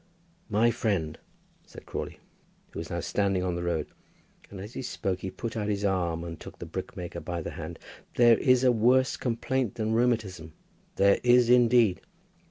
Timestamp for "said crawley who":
1.63-2.79